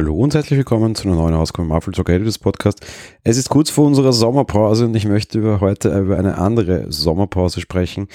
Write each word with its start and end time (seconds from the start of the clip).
Hallo 0.00 0.14
und 0.14 0.32
herzlich 0.32 0.56
willkommen 0.56 0.94
zu 0.94 1.06
einer 1.06 1.18
neuen 1.18 1.34
Ausgabe 1.34 1.68
Marvel 1.68 1.92
Talk 1.92 2.08
Editors 2.08 2.38
Podcast. 2.38 2.80
Es 3.22 3.36
ist 3.36 3.50
kurz 3.50 3.68
vor 3.68 3.86
unserer 3.86 4.14
Sommerpause 4.14 4.86
und 4.86 4.94
ich 4.94 5.04
möchte 5.04 5.38
über 5.38 5.60
heute 5.60 5.90
über 5.90 6.16
eine 6.16 6.38
andere 6.38 6.90
Sommerpause 6.90 7.60
sprechen, 7.60 8.08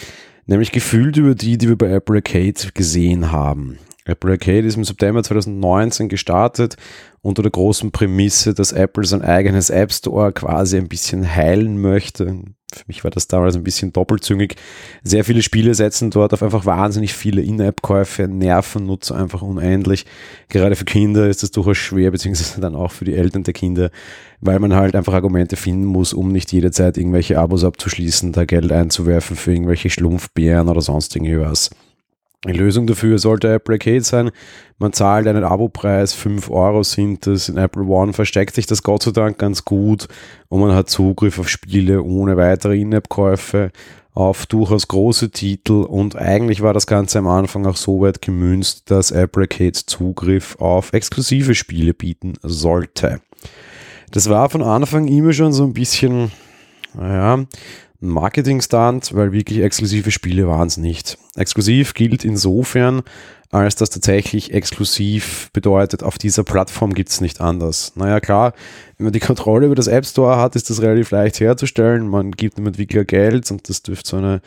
nämlich 0.47 0.71
gefühlt 0.71 1.15
über 1.15 1.35
die, 1.35 1.59
die 1.59 1.69
wir 1.69 1.77
bei 1.77 1.91
Apple 1.91 2.15
Arcade 2.15 2.71
gesehen 2.73 3.31
haben. 3.31 3.77
Apple 4.05 4.31
Arcade 4.31 4.65
ist 4.65 4.77
im 4.77 4.83
September 4.83 5.21
2019 5.21 6.09
gestartet 6.09 6.75
unter 7.21 7.43
der 7.43 7.51
großen 7.51 7.91
Prämisse, 7.91 8.55
dass 8.55 8.71
Apple 8.71 9.05
sein 9.05 9.21
eigenes 9.21 9.69
App 9.69 9.93
Store 9.93 10.33
quasi 10.33 10.77
ein 10.77 10.87
bisschen 10.87 11.35
heilen 11.35 11.79
möchte. 11.79 12.45
Für 12.73 12.83
mich 12.87 13.03
war 13.03 13.11
das 13.11 13.27
damals 13.27 13.55
ein 13.55 13.63
bisschen 13.63 13.93
doppelzüngig. 13.93 14.55
Sehr 15.03 15.23
viele 15.23 15.41
Spiele 15.41 15.73
setzen 15.75 16.09
dort 16.09 16.33
auf 16.33 16.43
einfach 16.43 16.65
wahnsinnig 16.65 17.13
viele 17.13 17.41
In-App-Käufe, 17.41 18.27
nerven 18.27 18.85
Nutzer 18.85 19.15
einfach 19.15 19.41
unendlich. 19.41 20.05
Gerade 20.49 20.75
für 20.75 20.85
Kinder 20.85 21.27
ist 21.27 21.43
das 21.43 21.51
durchaus 21.51 21.77
schwer, 21.77 22.11
beziehungsweise 22.11 22.59
dann 22.59 22.75
auch 22.75 22.91
für 22.91 23.05
die 23.05 23.13
Eltern 23.13 23.43
der 23.43 23.53
Kinder, 23.53 23.91
weil 24.41 24.59
man 24.59 24.73
halt 24.73 24.95
einfach 24.95 25.13
Argumente 25.13 25.55
finden 25.55 25.85
muss, 25.85 26.13
um 26.13 26.31
nicht 26.31 26.51
jederzeit 26.51 26.97
irgendwelche 26.97 27.39
Abos 27.39 27.63
abzuschließen, 27.63 28.33
da 28.33 28.45
Geld 28.45 28.71
einzuwerfen 28.71 29.35
für 29.35 29.53
irgendwelche 29.53 29.89
Schlumpfbären 29.89 30.67
oder 30.67 30.81
sonst 30.81 31.15
irgendwas. 31.15 31.69
Die 32.45 32.51
Lösung 32.51 32.85
dafür 32.85 33.17
sollte 33.17 33.51
Apple 33.51 33.75
Arcade 33.75 34.03
sein. 34.03 34.31
Man 34.77 34.93
zahlt 34.93 35.27
einen 35.27 35.43
Abopreis, 35.43 36.13
5 36.13 36.49
Euro 36.51 36.83
sind 36.83 37.25
das. 37.25 37.49
In 37.49 37.57
Apple 37.57 37.83
One 37.83 38.13
versteckt 38.13 38.53
sich 38.55 38.67
das 38.67 38.83
Gott 38.83 39.03
sei 39.03 39.11
Dank 39.11 39.39
ganz 39.39 39.65
gut 39.65 40.07
und 40.49 40.61
man 40.61 40.75
hat 40.75 40.89
Zugriff 40.89 41.39
auf 41.39 41.49
Spiele 41.49 42.03
ohne 42.03 42.37
weitere 42.37 42.79
In-App-Käufe, 42.79 43.71
auf 44.13 44.45
durchaus 44.45 44.87
große 44.87 45.31
Titel 45.31 45.83
und 45.83 46.15
eigentlich 46.15 46.61
war 46.61 46.73
das 46.73 46.87
Ganze 46.87 47.19
am 47.19 47.27
Anfang 47.27 47.65
auch 47.65 47.75
so 47.75 47.99
weit 48.01 48.21
gemünzt, 48.21 48.89
dass 48.89 49.11
Apple 49.11 49.43
Arcade 49.43 49.73
Zugriff 49.73 50.55
auf 50.59 50.93
exklusive 50.93 51.53
Spiele 51.53 51.93
bieten 51.93 52.33
sollte. 52.41 53.19
Das 54.11 54.29
war 54.29 54.49
von 54.49 54.61
Anfang 54.61 55.07
immer 55.07 55.33
schon 55.33 55.51
so 55.51 55.63
ein 55.63 55.73
bisschen, 55.73 56.31
naja, 56.93 57.43
Marketing-Stunt, 58.07 59.13
weil 59.13 59.31
wirklich 59.31 59.59
exklusive 59.59 60.11
Spiele 60.11 60.47
waren 60.47 60.67
es 60.67 60.77
nicht. 60.77 61.17
Exklusiv 61.35 61.93
gilt 61.93 62.25
insofern, 62.25 63.03
als 63.51 63.75
das 63.75 63.89
tatsächlich 63.89 64.53
exklusiv 64.53 65.49
bedeutet, 65.53 66.03
auf 66.03 66.17
dieser 66.17 66.43
Plattform 66.43 66.93
gibt 66.93 67.09
es 67.09 67.21
nicht 67.21 67.41
anders. 67.41 67.93
Naja, 67.95 68.19
klar, 68.19 68.53
wenn 68.97 69.05
man 69.05 69.13
die 69.13 69.19
Kontrolle 69.19 69.67
über 69.67 69.75
das 69.75 69.87
App 69.87 70.05
Store 70.05 70.37
hat, 70.37 70.55
ist 70.55 70.69
das 70.69 70.81
relativ 70.81 71.11
leicht 71.11 71.39
herzustellen. 71.39 72.07
Man 72.07 72.31
gibt 72.31 72.57
dem 72.57 72.67
Entwickler 72.67 73.05
Geld 73.05 73.49
und 73.51 73.69
das 73.69 73.81
dürfte 73.81 74.09
so 74.09 74.17
eine 74.17 74.41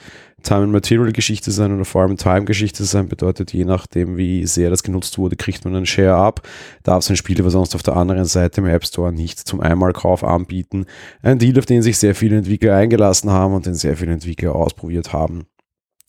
Time-and-Material-Geschichte 0.49 1.51
sein 1.51 1.75
oder 1.75 1.85
vor 1.85 2.03
allem 2.03 2.17
Time-Geschichte 2.17 2.85
sein. 2.85 3.09
Bedeutet, 3.09 3.53
je 3.53 3.65
nachdem, 3.65 4.17
wie 4.17 4.47
sehr 4.47 4.71
das 4.71 4.83
genutzt 4.83 5.19
wurde, 5.19 5.37
kriegt 5.37 5.65
man 5.65 5.77
einen 5.77 5.87
Share 5.87 6.17
ab. 6.17 6.41
Darf 6.83 7.05
sein 7.05 7.17
Spiel 7.17 7.39
aber 7.41 7.51
sonst 7.51 7.75
auf 7.75 7.83
der 7.83 7.97
anderen 7.97 8.25
Seite 8.25 8.63
im 8.63 8.67
App 8.67 8.87
Store 8.87 9.13
nicht 9.13 9.39
zum 9.41 9.61
Einmalkauf 9.61 10.25
anbieten. 10.25 10.87
Ein 11.23 11.39
Deal, 11.39 11.59
auf 11.59 11.67
den 11.67 11.83
sich 11.83 11.99
sehr 11.99 12.15
viele 12.15 12.39
Entwickler 12.39 12.75
eingelassen 12.75 13.31
haben 13.31 13.53
und 13.53 13.67
den 13.67 13.75
sehr 13.75 13.97
viele 13.97 14.13
Entwickler 14.13 14.55
ausprobiert 14.55 15.13
haben. 15.13 15.45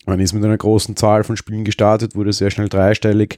Man 0.06 0.22
ist 0.22 0.34
mit 0.34 0.44
einer 0.44 0.58
großen 0.58 0.95
Zahl 0.95 1.26
von 1.26 1.36
Spielen 1.36 1.66
gestartet, 1.66 2.16
wurde 2.16 2.32
sehr 2.32 2.50
schnell 2.50 2.70
dreistellig. 2.70 3.38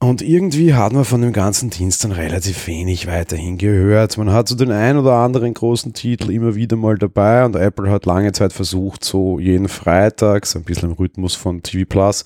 Und 0.00 0.22
irgendwie 0.22 0.74
hat 0.74 0.92
man 0.92 1.04
von 1.04 1.22
dem 1.22 1.32
ganzen 1.32 1.70
Dienst 1.70 2.04
dann 2.04 2.12
relativ 2.12 2.68
wenig 2.68 3.08
weiterhin 3.08 3.58
gehört. 3.58 4.16
Man 4.16 4.30
hat 4.30 4.46
so 4.46 4.54
den 4.54 4.70
ein 4.70 4.96
oder 4.96 5.14
anderen 5.14 5.52
großen 5.54 5.92
Titel 5.92 6.30
immer 6.30 6.54
wieder 6.54 6.76
mal 6.76 6.96
dabei 6.96 7.44
und 7.44 7.56
Apple 7.56 7.90
hat 7.90 8.06
lange 8.06 8.30
Zeit 8.30 8.52
versucht, 8.52 9.02
so 9.04 9.40
jeden 9.40 9.68
Freitag, 9.68 10.46
so 10.46 10.60
ein 10.60 10.64
bisschen 10.64 10.90
im 10.90 10.96
Rhythmus 10.96 11.34
von 11.34 11.62
TV 11.62 11.84
Plus, 11.88 12.24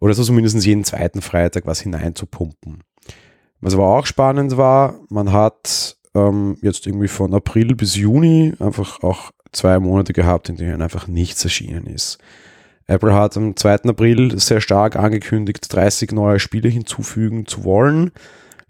oder 0.00 0.14
so 0.14 0.24
zumindest 0.24 0.64
jeden 0.64 0.84
zweiten 0.84 1.20
Freitag 1.20 1.66
was 1.66 1.80
hineinzupumpen. 1.80 2.82
Was 3.60 3.74
aber 3.74 3.88
auch 3.88 4.06
spannend 4.06 4.56
war, 4.56 4.94
man 5.10 5.32
hat 5.32 5.98
ähm, 6.14 6.56
jetzt 6.62 6.86
irgendwie 6.86 7.08
von 7.08 7.34
April 7.34 7.74
bis 7.74 7.94
Juni 7.94 8.54
einfach 8.58 9.02
auch 9.02 9.32
zwei 9.52 9.78
Monate 9.78 10.14
gehabt, 10.14 10.48
in 10.48 10.56
denen 10.56 10.80
einfach 10.80 11.08
nichts 11.08 11.44
erschienen 11.44 11.86
ist. 11.86 12.18
Apple 12.86 13.14
hat 13.14 13.36
am 13.36 13.56
2. 13.56 13.84
April 13.84 14.38
sehr 14.38 14.60
stark 14.60 14.96
angekündigt, 14.96 15.72
30 15.72 16.12
neue 16.12 16.40
Spiele 16.40 16.68
hinzufügen 16.68 17.46
zu 17.46 17.64
wollen. 17.64 18.10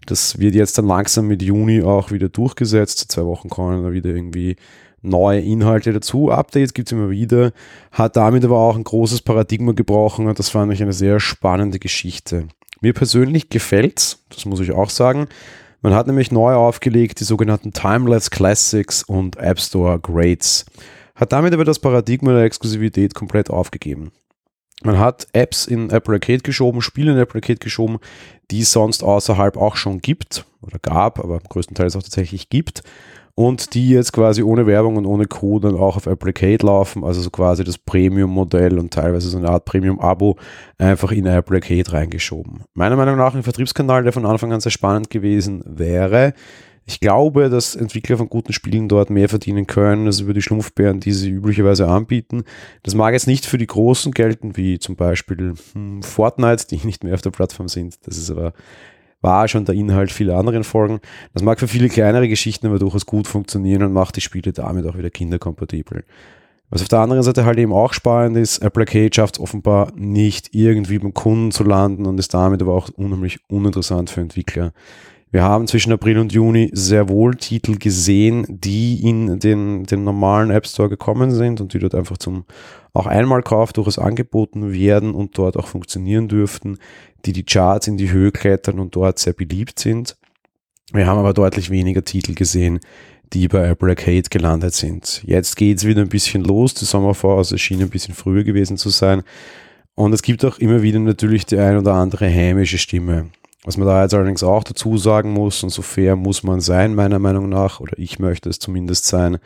Das 0.05 0.39
wird 0.39 0.55
jetzt 0.55 0.77
dann 0.77 0.87
langsam 0.87 1.27
mit 1.27 1.41
Juni 1.41 1.81
auch 1.81 2.11
wieder 2.11 2.29
durchgesetzt. 2.29 3.11
Zwei 3.11 3.25
Wochen 3.25 3.49
kommen 3.49 3.83
da 3.83 3.91
wieder 3.91 4.09
irgendwie 4.09 4.57
neue 5.01 5.39
Inhalte 5.39 5.93
dazu. 5.93 6.31
Updates 6.31 6.73
gibt 6.73 6.89
es 6.89 6.91
immer 6.91 7.09
wieder. 7.09 7.51
Hat 7.91 8.15
damit 8.15 8.43
aber 8.43 8.57
auch 8.57 8.75
ein 8.75 8.83
großes 8.83 9.21
Paradigma 9.21 9.73
gebrochen 9.73 10.27
und 10.27 10.39
das 10.39 10.49
fand 10.49 10.73
ich 10.73 10.81
eine 10.81 10.93
sehr 10.93 11.19
spannende 11.19 11.79
Geschichte. 11.79 12.47
Mir 12.81 12.93
persönlich 12.93 13.49
gefällt's, 13.49 14.23
das 14.29 14.45
muss 14.45 14.59
ich 14.59 14.71
auch 14.71 14.89
sagen. 14.89 15.27
Man 15.81 15.93
hat 15.93 16.07
nämlich 16.07 16.31
neu 16.31 16.53
aufgelegt 16.53 17.19
die 17.19 17.25
sogenannten 17.25 17.73
Timeless 17.73 18.29
Classics 18.29 19.03
und 19.03 19.35
App 19.37 19.59
Store 19.59 19.99
Grades 19.99 20.65
hat 21.15 21.31
damit 21.31 21.53
aber 21.53 21.65
das 21.65 21.79
Paradigma 21.79 22.33
der 22.33 22.43
Exklusivität 22.43 23.13
komplett 23.13 23.49
aufgegeben. 23.49 24.11
Man 24.83 24.99
hat 24.99 25.27
Apps 25.33 25.65
in 25.65 25.89
Apple 25.91 26.15
Arcade 26.15 26.39
geschoben, 26.39 26.81
Spiele 26.81 27.13
in 27.13 27.17
Apple 27.17 27.39
Arcade 27.41 27.59
geschoben, 27.59 27.99
die 28.51 28.61
es 28.61 28.71
sonst 28.71 29.03
außerhalb 29.03 29.55
auch 29.55 29.75
schon 29.75 29.99
gibt 29.99 30.45
oder 30.61 30.79
gab, 30.79 31.19
aber 31.19 31.39
größtenteils 31.39 31.95
auch 31.95 32.03
tatsächlich 32.03 32.49
gibt 32.49 32.83
und 33.35 33.73
die 33.73 33.89
jetzt 33.89 34.13
quasi 34.13 34.43
ohne 34.43 34.67
Werbung 34.67 34.97
und 34.97 35.05
ohne 35.05 35.25
Code 35.25 35.69
dann 35.69 35.79
auch 35.79 35.97
auf 35.97 36.05
Apple 36.05 36.29
Arcade 36.29 36.65
laufen, 36.65 37.03
also 37.03 37.21
so 37.21 37.29
quasi 37.29 37.63
das 37.63 37.77
Premium-Modell 37.77 38.77
und 38.77 38.93
teilweise 38.93 39.29
so 39.29 39.37
eine 39.37 39.49
Art 39.49 39.65
Premium-Abo 39.65 40.37
einfach 40.77 41.11
in 41.11 41.25
Apple 41.25 41.57
Arcade 41.57 41.91
reingeschoben. 41.91 42.63
Meiner 42.73 42.95
Meinung 42.95 43.17
nach 43.17 43.33
ein 43.33 43.43
Vertriebskanal, 43.43 44.03
der 44.03 44.13
von 44.13 44.25
Anfang 44.25 44.53
an 44.53 44.61
sehr 44.61 44.71
spannend 44.71 45.09
gewesen 45.09 45.63
wäre. 45.65 46.33
Ich 46.85 46.99
glaube, 46.99 47.49
dass 47.49 47.75
Entwickler 47.75 48.17
von 48.17 48.29
guten 48.29 48.51
Spielen 48.51 48.89
dort 48.89 49.09
mehr 49.09 49.29
verdienen 49.29 49.67
können, 49.67 50.05
als 50.05 50.19
über 50.19 50.33
die 50.33 50.41
Schlumpfbären, 50.41 50.99
die 50.99 51.13
sie 51.13 51.29
üblicherweise 51.29 51.87
anbieten. 51.87 52.43
Das 52.83 52.93
mag 52.93 53.13
jetzt 53.13 53.27
nicht 53.27 53.45
für 53.45 53.57
die 53.57 53.67
Großen 53.67 54.11
gelten, 54.11 54.57
wie 54.57 54.79
zum 54.79 54.95
Beispiel 54.95 55.53
hm, 55.73 56.03
Fortnite, 56.03 56.67
die 56.67 56.77
nicht 56.85 57.03
mehr 57.03 57.13
auf 57.13 57.21
der 57.21 57.31
Plattform 57.31 57.67
sind. 57.67 57.95
Das 58.05 58.17
ist 58.17 58.29
aber 58.29 58.53
war 59.23 59.47
schon 59.47 59.65
der 59.65 59.75
Inhalt 59.75 60.11
vieler 60.11 60.37
anderen 60.37 60.65
Folgen. 60.65 60.99
Das 61.33 61.41
mag 61.41 61.57
für 61.57 61.67
viele 61.67 61.87
kleinere 61.87 62.27
Geschichten 62.27 62.67
aber 62.67 62.77
durchaus 62.77 63.05
gut 63.05 63.25
funktionieren 63.25 63.83
und 63.83 63.93
macht 63.93 64.17
die 64.17 64.21
Spiele 64.21 64.51
damit 64.51 64.85
auch 64.85 64.97
wieder 64.97 65.09
kinderkompatibel. 65.09 66.03
Was 66.69 66.81
auf 66.81 66.87
der 66.87 66.99
anderen 66.99 67.23
Seite 67.23 67.45
halt 67.45 67.57
eben 67.57 67.71
auch 67.71 67.93
spannend 67.93 68.35
ist, 68.35 68.59
Apple 68.59 68.81
Arcade 68.81 69.11
schafft 69.13 69.35
es 69.35 69.39
offenbar 69.39 69.91
nicht 69.95 70.53
irgendwie 70.53 70.99
beim 70.99 71.13
Kunden 71.13 71.51
zu 71.51 71.63
landen 71.63 72.05
und 72.05 72.19
ist 72.19 72.33
damit 72.33 72.61
aber 72.61 72.73
auch 72.73 72.89
unheimlich 72.89 73.39
uninteressant 73.47 74.09
für 74.09 74.21
Entwickler. 74.21 74.73
Wir 75.33 75.41
haben 75.41 75.65
zwischen 75.65 75.91
April 75.91 76.19
und 76.19 76.31
Juni 76.31 76.69
sehr 76.73 77.09
wohl 77.09 77.33
Titel 77.33 77.79
gesehen, 77.79 78.45
die 78.47 79.01
in 79.01 79.39
den, 79.39 79.83
den 79.83 80.03
normalen 80.03 80.51
App 80.51 80.67
Store 80.67 80.89
gekommen 80.89 81.31
sind 81.31 81.59
und 81.59 81.73
die 81.73 81.79
dort 81.79 81.95
einfach 81.95 82.19
zum 82.19 82.45
auch 82.93 83.07
Einmalkauf 83.07 83.73
durchaus 83.73 83.97
angeboten 83.97 84.73
werden 84.73 85.15
und 85.15 85.35
dort 85.35 85.57
auch 85.57 85.65
funktionieren 85.65 86.27
dürften, 86.27 86.77
die 87.25 87.33
die 87.33 87.41
Charts 87.41 87.87
in 87.87 87.97
die 87.97 88.11
Höhe 88.11 88.31
klettern 88.31 88.77
und 88.77 88.95
dort 88.95 89.17
sehr 89.17 89.33
beliebt 89.33 89.79
sind. 89.79 90.17
Wir 90.91 91.07
haben 91.07 91.17
aber 91.17 91.33
deutlich 91.33 91.71
weniger 91.71 92.05
Titel 92.05 92.35
gesehen, 92.35 92.79
die 93.33 93.47
bei 93.47 93.67
Apple 93.67 93.89
Arcade 93.89 94.29
gelandet 94.29 94.75
sind. 94.75 95.23
Jetzt 95.25 95.55
geht 95.55 95.79
es 95.79 95.87
wieder 95.87 96.01
ein 96.01 96.09
bisschen 96.09 96.43
los. 96.43 96.75
Die 96.75 96.85
Sommerphase 96.85 97.57
schien 97.57 97.81
ein 97.81 97.89
bisschen 97.89 98.13
früher 98.13 98.43
gewesen 98.43 98.77
zu 98.77 98.89
sein. 98.89 99.23
Und 99.95 100.13
es 100.13 100.21
gibt 100.21 100.45
auch 100.45 100.59
immer 100.59 100.83
wieder 100.83 100.99
natürlich 100.99 101.47
die 101.47 101.57
ein 101.57 101.79
oder 101.79 101.95
andere 101.95 102.27
hämische 102.27 102.77
Stimme. 102.77 103.31
Was 103.65 103.77
man 103.77 103.87
da 103.87 104.03
jetzt 104.03 104.13
allerdings 104.13 104.43
auch 104.43 104.63
dazu 104.63 104.97
sagen 104.97 105.31
muss, 105.31 105.63
und 105.63 105.69
so 105.69 105.81
fair 105.81 106.15
muss 106.15 106.43
man 106.43 106.59
sein, 106.59 106.95
meiner 106.95 107.19
Meinung 107.19 107.47
nach, 107.49 107.79
oder 107.79 107.97
ich 107.97 108.19
möchte 108.19 108.49
es 108.49 108.59
zumindest 108.59 109.05
sein, 109.05 109.37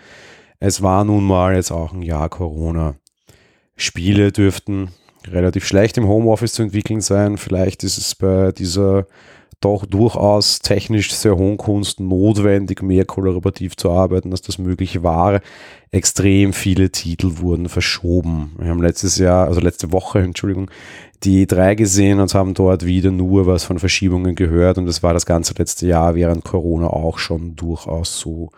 es 0.59 0.81
war 0.81 1.03
nun 1.03 1.23
mal 1.23 1.55
jetzt 1.55 1.71
auch 1.71 1.93
ein 1.93 2.01
Jahr 2.01 2.29
Corona. 2.29 2.95
Spiele 3.75 4.31
dürften 4.31 4.89
relativ 5.27 5.65
schlecht 5.65 5.97
im 5.97 6.07
Homeoffice 6.07 6.53
zu 6.53 6.63
entwickeln 6.63 7.01
sein. 7.01 7.37
Vielleicht 7.37 7.83
ist 7.83 7.97
es 7.97 8.15
bei 8.15 8.51
dieser 8.51 9.05
doch 9.59 9.85
durchaus 9.85 10.59
technisch 10.59 11.13
sehr 11.13 11.35
hohen 11.35 11.57
Kunst 11.57 11.99
notwendig, 11.99 12.83
mehr 12.83 13.05
kollaborativ 13.05 13.75
zu 13.75 13.89
arbeiten, 13.89 14.31
als 14.31 14.41
das 14.41 14.59
möglich 14.59 15.01
war. 15.01 15.41
Extrem 15.89 16.53
viele 16.53 16.91
Titel 16.91 17.37
wurden 17.37 17.67
verschoben. 17.67 18.55
Wir 18.59 18.69
haben 18.69 18.81
letztes 18.81 19.17
Jahr, 19.17 19.47
also 19.47 19.59
letzte 19.59 19.91
Woche, 19.91 20.19
Entschuldigung, 20.19 20.69
die 21.23 21.45
E3 21.45 21.75
gesehen 21.75 22.19
und 22.19 22.33
haben 22.33 22.53
dort 22.53 22.85
wieder 22.85 23.11
nur 23.11 23.47
was 23.47 23.63
von 23.63 23.79
Verschiebungen 23.79 24.35
gehört 24.35 24.77
und 24.77 24.85
das 24.85 25.01
war 25.03 25.13
das 25.13 25.25
ganze 25.25 25.53
letzte 25.55 25.87
Jahr 25.87 26.15
während 26.15 26.43
Corona 26.43 26.87
auch 26.87 27.17
schon 27.17 27.55
durchaus 27.55 28.19
so. 28.19 28.51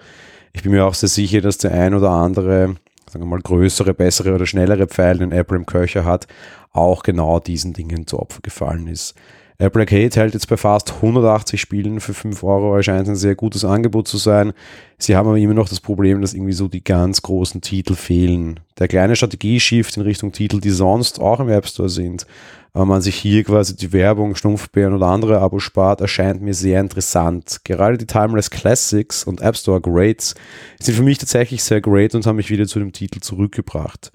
Ich 0.52 0.64
bin 0.64 0.72
mir 0.72 0.86
auch 0.86 0.94
sehr 0.94 1.10
sicher, 1.10 1.42
dass 1.42 1.58
der 1.58 1.74
ein 1.74 1.94
oder 1.94 2.10
andere, 2.10 2.76
sagen 3.10 3.24
wir 3.24 3.30
mal, 3.30 3.42
größere, 3.42 3.94
bessere 3.94 4.36
oder 4.36 4.46
schnellere 4.46 4.88
Pfeil, 4.88 5.20
den 5.20 5.32
im 5.32 5.66
Köcher 5.66 6.04
hat, 6.04 6.28
auch 6.72 7.04
genau 7.04 7.40
diesen 7.40 7.74
Dingen 7.74 8.08
zu 8.08 8.20
Opfer 8.20 8.42
gefallen 8.42 8.88
ist. 8.88 9.16
Apple 9.62 9.82
Arcade 9.82 10.16
hält 10.16 10.34
jetzt 10.34 10.48
bei 10.48 10.56
fast 10.56 10.94
180 10.94 11.60
Spielen 11.60 12.00
für 12.00 12.14
5 12.14 12.44
Euro, 12.46 12.78
erscheint 12.78 13.10
ein 13.10 13.18
sehr 13.18 13.36
gutes 13.36 13.66
Angebot 13.66 14.08
zu 14.08 14.16
sein. 14.16 14.54
Sie 14.98 15.18
haben 15.18 15.28
aber 15.28 15.38
immer 15.38 15.54
noch 15.54 15.68
das 15.68 15.82
Problem, 15.82 16.22
dass 16.22 16.34
irgendwie 16.34 16.54
so 16.54 16.70
die 16.70 16.82
ganz 16.82 17.22
großen 17.22 17.60
Titel 17.60 17.96
fehlen. 17.96 18.62
Der 18.80 18.88
kleine 18.88 19.18
Strategieshift 19.18 19.98
in 19.98 20.04
Richtung 20.04 20.32
Titel, 20.32 20.62
die 20.62 20.70
sonst 20.70 21.20
auch 21.20 21.42
im 21.42 21.50
App 21.50 21.68
Store 21.68 21.90
sind, 21.90 22.26
aber 22.72 22.86
man 22.86 23.02
sich 23.02 23.16
hier 23.16 23.44
quasi 23.44 23.76
die 23.76 23.92
Werbung, 23.92 24.34
Stumpfbären 24.36 24.94
oder 24.94 25.08
andere 25.08 25.40
Abos 25.40 25.64
spart, 25.64 26.00
erscheint 26.00 26.42
mir 26.42 26.54
sehr 26.54 26.80
interessant. 26.80 27.60
Gerade 27.66 27.98
die 27.98 28.08
Timeless 28.08 28.50
Classics 28.50 29.26
und 29.26 29.42
App 29.42 29.58
Store 29.58 29.82
Greats 29.82 30.36
sind 30.80 30.96
für 30.96 31.04
mich 31.04 31.18
tatsächlich 31.18 31.62
sehr 31.66 31.82
great 31.82 32.16
und 32.16 32.26
haben 32.26 32.38
mich 32.38 32.50
wieder 32.50 32.66
zu 32.66 32.80
dem 32.80 32.94
Titel 32.94 33.20
zurückgebracht. 33.20 34.14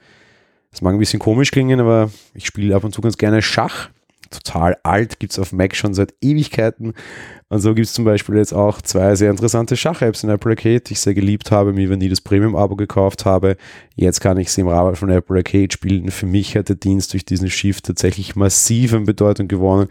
Das 0.70 0.80
mag 0.80 0.94
ein 0.94 0.98
bisschen 0.98 1.20
komisch 1.20 1.50
klingen, 1.50 1.80
aber 1.80 2.10
ich 2.32 2.46
spiele 2.46 2.74
ab 2.74 2.82
und 2.82 2.94
zu 2.94 3.02
ganz 3.02 3.18
gerne 3.18 3.42
Schach 3.42 3.90
total 4.34 4.76
alt, 4.82 5.18
gibt 5.18 5.32
es 5.32 5.38
auf 5.38 5.52
Mac 5.52 5.74
schon 5.74 5.94
seit 5.94 6.14
Ewigkeiten. 6.20 6.94
Und 7.48 7.60
so 7.60 7.74
gibt 7.74 7.86
es 7.86 7.92
zum 7.92 8.04
Beispiel 8.04 8.36
jetzt 8.36 8.52
auch 8.52 8.82
zwei 8.82 9.14
sehr 9.14 9.30
interessante 9.30 9.76
Schach-Apps 9.76 10.24
in 10.24 10.30
Apple 10.30 10.52
Arcade, 10.52 10.80
die 10.80 10.94
ich 10.94 11.00
sehr 11.00 11.14
geliebt 11.14 11.50
habe, 11.50 11.72
mir 11.72 11.90
wenn 11.90 12.00
die 12.00 12.08
das 12.08 12.20
Premium-Abo 12.20 12.76
gekauft 12.76 13.24
habe. 13.24 13.56
Jetzt 13.94 14.20
kann 14.20 14.38
ich 14.38 14.50
sie 14.50 14.62
im 14.62 14.68
Rahmen 14.68 14.96
von 14.96 15.10
Apple 15.10 15.36
Arcade 15.36 15.72
spielen. 15.72 16.10
Für 16.10 16.26
mich 16.26 16.56
hat 16.56 16.68
der 16.68 16.76
Dienst 16.76 17.12
durch 17.12 17.24
diesen 17.24 17.50
Shift 17.50 17.84
tatsächlich 17.86 18.36
massiv 18.36 18.92
an 18.94 19.04
Bedeutung 19.04 19.48
gewonnen 19.48 19.88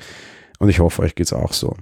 und 0.59 0.69
ich 0.69 0.79
hoffe, 0.79 1.01
euch 1.01 1.15
geht 1.15 1.27
es 1.27 1.33
auch 1.33 1.53
so 1.53 1.75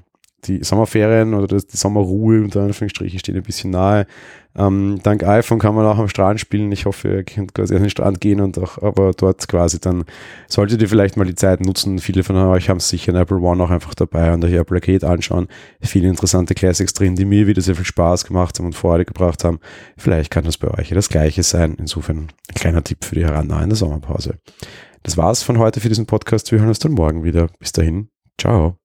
die 0.45 0.63
Sommerferien 0.63 1.33
oder 1.33 1.47
das, 1.47 1.67
die 1.67 1.77
Sommerruhe 1.77 2.41
unter 2.41 2.61
Anführungsstrichen 2.61 3.19
steht 3.19 3.35
ein 3.35 3.43
bisschen 3.43 3.71
nahe. 3.71 4.05
Ähm, 4.53 4.99
dank 5.03 5.23
iPhone 5.23 5.59
kann 5.59 5.75
man 5.75 5.85
auch 5.85 5.97
am 5.97 6.09
Strand 6.09 6.39
spielen. 6.39 6.71
Ich 6.71 6.85
hoffe, 6.85 7.07
ihr 7.07 7.23
könnt 7.23 7.53
quasi 7.53 7.73
an 7.75 7.83
den 7.83 7.89
Strand 7.89 8.19
gehen 8.19 8.41
und 8.41 8.57
auch, 8.57 8.81
aber 8.81 9.11
dort 9.11 9.47
quasi 9.47 9.79
dann 9.79 10.03
solltet 10.47 10.81
ihr 10.81 10.89
vielleicht 10.89 11.15
mal 11.15 11.25
die 11.25 11.35
Zeit 11.35 11.61
nutzen. 11.61 11.99
Viele 11.99 12.23
von 12.23 12.35
euch 12.35 12.69
haben 12.69 12.81
sicher 12.81 13.13
in 13.13 13.17
Apple 13.17 13.37
One 13.37 13.63
auch 13.63 13.69
einfach 13.69 13.93
dabei 13.93 14.33
und 14.33 14.43
euch 14.43 14.53
Apple 14.53 14.77
Arcade 14.77 15.07
anschauen. 15.07 15.47
Viele 15.81 16.09
interessante 16.09 16.53
Classics 16.53 16.93
drin, 16.93 17.15
die 17.15 17.25
mir 17.25 17.47
wieder 17.47 17.61
sehr 17.61 17.75
viel 17.75 17.85
Spaß 17.85 18.25
gemacht 18.25 18.59
haben 18.59 18.65
und 18.65 18.75
Freude 18.75 19.05
gebracht 19.05 19.43
haben. 19.43 19.59
Vielleicht 19.97 20.31
kann 20.31 20.43
das 20.43 20.57
bei 20.57 20.67
euch 20.77 20.89
ja 20.89 20.95
das 20.95 21.09
Gleiche 21.09 21.43
sein. 21.43 21.75
Insofern 21.79 22.27
ein 22.49 22.55
kleiner 22.55 22.83
Tipp 22.83 23.05
für 23.05 23.15
die 23.15 23.23
herannahende 23.23 23.75
Sommerpause. 23.75 24.35
Das 25.03 25.17
war's 25.17 25.43
von 25.43 25.57
heute 25.59 25.79
für 25.79 25.89
diesen 25.89 26.05
Podcast. 26.05 26.51
Wir 26.51 26.59
hören 26.59 26.69
uns 26.69 26.79
dann 26.79 26.91
morgen 26.91 27.23
wieder. 27.23 27.47
Bis 27.59 27.71
dahin. 27.71 28.09
Ciao. 28.37 28.80